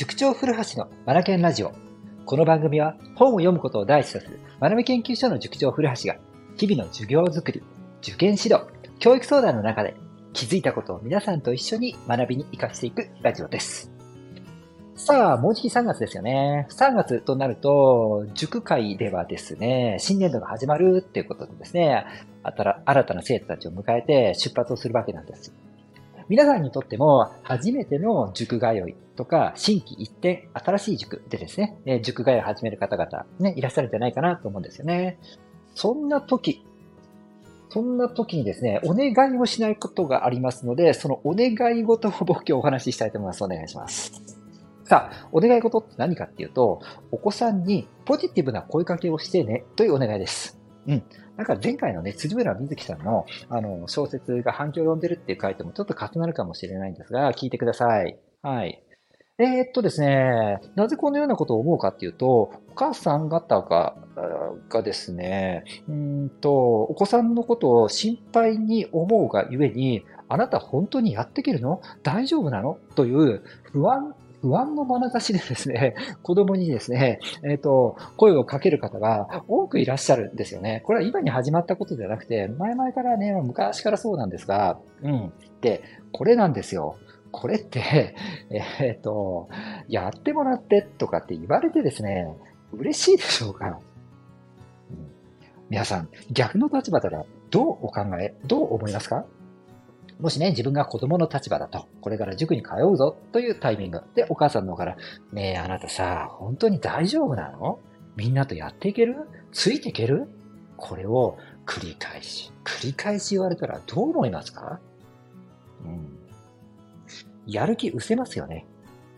[0.00, 1.74] 塾長古橋のマナケンラジオ。
[2.24, 6.16] この番組は本を読むことを第一とする学び研究所の塾長古橋が
[6.56, 7.62] 日々の授業づくり、
[8.00, 8.62] 受験指導、
[8.98, 9.94] 教育相談の中で
[10.32, 13.92] 気づいたことを皆さんと一緒に学びに活かしていくラジオです。
[14.94, 16.66] さあ、もうじき3月ですよね。
[16.70, 22.06] 3月となると、塾会ではですね、新年度が始まるっていうことでですね、
[22.42, 25.52] 新たな生徒たちを迎えて出発をするわけなんです。
[26.30, 35.18] 皆さんにとっても初めての塾通いとか、新規一点、新しい塾でですね、え塾通いを始める方々、ね、いらっしゃるんじゃないかなと思うんですよね。
[35.74, 36.64] そんな時、
[37.68, 43.42] そんな時にですね、お願いをしないことがありますので、そのお願い事を僕今日お話ししたいと思います。
[43.42, 44.12] お願いします。
[44.84, 50.59] さあ、お願い事って何かっていうと、お子さんにポジティブな声かけをしてねというお願いです。
[50.90, 51.02] うん。
[51.36, 58.18] なんか前回のね、辻村瑞希さんの、あの、小説が反響を呼んでるって書いてもちょっと重なるかもしれないんですが、聞いてください。
[58.42, 58.82] はい。
[59.38, 63.96] えー、っとですね、なぜこのようなことを思うかっていうと、お母さん方が、
[64.68, 71.80] がですね、うんと、お子さんのことを心配に思うがゆえに、あなた本当にやっていけるの？
[72.02, 72.78] 大丈夫なの？
[72.94, 80.82] という不安不安の眼差しでですね、 子供にですね、えっ、ー、と、声をかける方が多くいらっしゃるんですよね。
[80.86, 85.32] これは今に始まったことではなくて、前々からね、昔からそうなんですが、うん。
[85.60, 85.82] で、
[86.12, 86.96] これなんですよ。
[87.32, 88.14] これって、
[88.50, 89.48] えっ、ー、と、
[89.88, 92.26] やってもらってとかって言われてですね、
[92.72, 93.78] 嬉しいでしょうか、
[94.90, 95.10] うん、
[95.68, 99.26] 皆さん、逆の立場ならどうお考え、どう思いますか？
[100.20, 104.96] もしね、自分が子供の立場だと、これから塾に通うぞというタイミングで、お母さんの方から、
[105.32, 107.78] ねえ、あなたさ、本当に大丈夫なの？
[108.16, 109.16] みんなとやっていける？
[109.52, 110.28] ついていける？
[110.76, 114.80] これを繰り返し、繰り返し言われたらどう思いますか？
[115.84, 116.18] うん。
[117.46, 118.66] やる気失せますよね。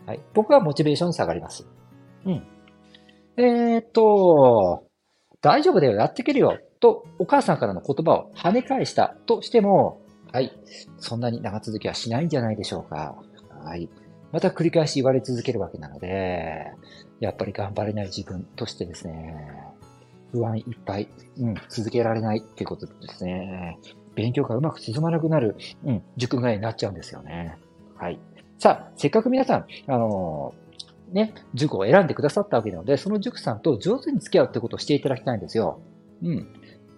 [0.05, 0.19] はい。
[0.33, 1.67] 僕はモチベーション下がります。
[2.25, 2.43] うん。
[3.37, 4.85] えー、っと、
[5.41, 10.01] 大丈夫だよ、やっていけるよ、とお母さんからの言葉を跳ね返したとしても、
[10.33, 10.51] はい。
[10.97, 13.15] そんなに長続きはしないんじゃないでしょうか。
[13.63, 13.87] はい。
[14.31, 16.71] また繰り返し言われ続けるわけなので、
[17.19, 19.63] やっぱり頑張れない自分としてですね、
[20.31, 21.07] 不安いっぱい、
[21.37, 23.77] うん、続けられないっていうことですね。
[24.15, 25.55] 勉強がうまく進まなくなる、
[25.85, 27.59] うん、塾外になっちゃうんですよね。
[27.95, 28.19] はい。
[28.57, 35.79] さあ、せっかく皆さん、あのー、ね、塾を選んでくださったわけなので、その塾さんと上手に付き合うってことをしていただきたいんですよ。
[36.23, 36.47] うん。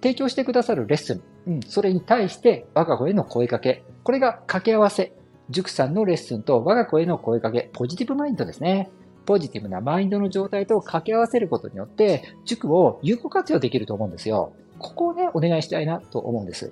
[0.05, 5.13] 提供してくださるレッスン、うん、それに対して我が子への声かけ、これが掛け合わせ。
[5.49, 8.91] 塾さんのレッスンと我が子への声かけ、ポジティブマインドですね。
[9.25, 14.53] ポジティブなマインドの状態と掛け合わせることによって、塾を有効活用できると思うんですよ。
[14.77, 16.71] ここをね、お願いしたいなと思うんです。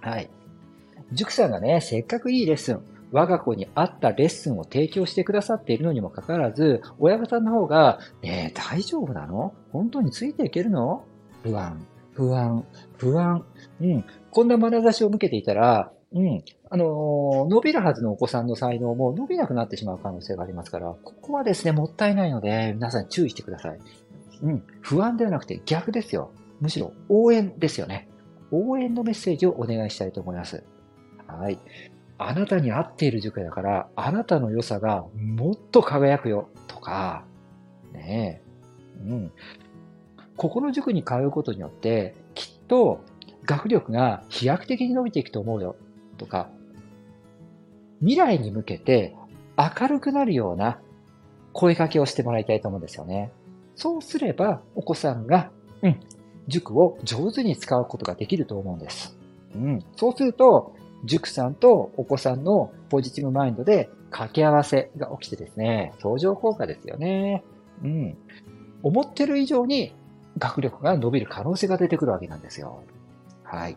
[0.00, 0.28] はい。
[1.12, 2.80] 塾さんがね、せっかくいいレッスン、
[3.12, 9.54] 我が子に合ったレッスンを提供してくださっているのにもかかわらず、親御さんの方が、ねえ、大丈夫なの？
[9.70, 11.04] 本当についていけるの？
[11.44, 11.86] 不安、
[12.18, 12.64] 不安、
[12.96, 13.44] 不安。
[13.80, 14.04] うん。
[14.32, 16.42] こんな眼差しを向けていたら、うん。
[16.68, 23.78] あのー、伸びるはずのお子さんの才能も伸びなくなってしまう可能性がありますから、ここはですね、もったいないので、皆さん注意してください。
[24.42, 24.64] うん。
[24.80, 26.32] 不安ではなくて逆ですよ。
[26.60, 28.08] むしろ応援ですよね。
[28.50, 30.64] 応援のメッセージをお願いしたいと思います。
[31.28, 31.60] はい。
[32.18, 37.24] あなたに合っている塾だから、あなたの良さがもっと輝くよ、とか、
[37.92, 38.47] ねえ。
[40.38, 43.00] ここの塾に通うことによって、きっと
[43.44, 45.76] 学力が飛躍的に伸びていくと思うよ。
[46.16, 46.48] とか、
[48.00, 49.16] 未来に向けて
[49.56, 50.78] 明るくなるような
[51.52, 53.32] 声かけをしてもらいたいと思うんですよね。
[53.74, 55.50] そうすれば、お子さんが、
[55.82, 56.00] うん、
[56.46, 59.16] 塾を上手に使うことができると思うんです。
[59.54, 60.72] うん、そうすると、
[61.04, 67.42] 塾さんとお子さんのポジティブマインドで掛け合わせが起きてですね、相乗効果ですよね。
[67.82, 68.16] うん。
[68.84, 69.92] 思ってる以上に
[70.38, 72.82] 学力が伸びる可能性が出てくるわけなんですよ。
[73.44, 73.76] はい。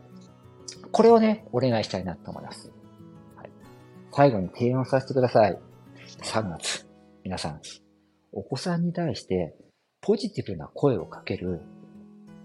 [0.92, 2.72] これをね、お願いしたいなと思います。
[3.36, 3.50] はい、
[4.12, 5.58] 最後に提案させてください。
[6.22, 6.88] 3月。
[7.24, 7.62] 皆さん、
[8.32, 9.56] お子さんに対して
[10.02, 11.62] ポジティブな声をかける、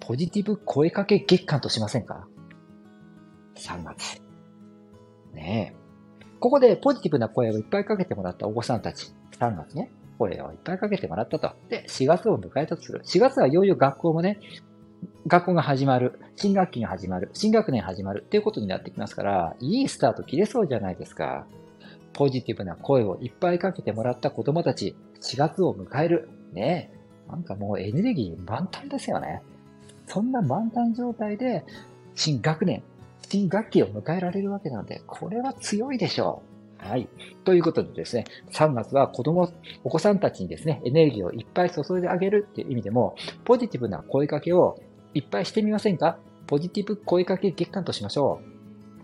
[0.00, 2.28] ポジティブ声かけ月間としませんか
[3.56, 4.20] ?3 月。
[5.32, 5.86] ねえ。
[6.38, 11.50] ここでポジティブな声をいっぱいかけてもらったお子さんたち、3月ね、声をいっぱいかけてもらったと。
[11.68, 13.02] で、4月を迎えたとする。
[13.04, 14.40] 4月はいよいよ学校もね、
[15.26, 21.46] 学校が始まる、新学期が始まる、新学年始まるっていうことになってきますから、いいスタート切れそうじゃないですか。
[22.12, 26.28] ポジティブな声をいっぱいかけてもらった子供たち、4月を迎える。
[26.52, 26.90] ね
[27.28, 29.42] なんかもうエネルギー満タンですよね。
[30.06, 31.64] そんな満タン状態で、
[32.14, 32.82] 新学年、
[33.28, 36.55] 新学期を迎えられるわけなので、これは強いでしょう。
[36.78, 37.08] はい。
[37.44, 39.50] ということでですね、3月は子供、
[39.82, 44.78] お子さんたちにですね、エネルギーをいっぱい注いであげるっていう意味でも、ポジティブな声かけを
[45.14, 46.18] いっぱいしてみませんか？
[46.46, 48.40] ポジティブ声かけ月間としましょ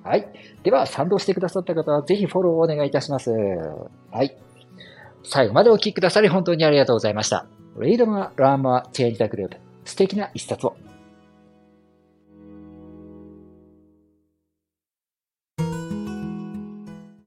[0.04, 0.08] う。
[0.08, 0.28] はい。
[0.62, 3.30] では、賛同してくださった方は、ぜひフォローをお願いいたします。
[3.30, 4.36] はい。
[5.24, 7.46] 最後までお聴きくださり本当にありがとうございました。
[7.76, 9.56] Read more, learn more, change the group.
[9.84, 10.76] 素敵な一冊を。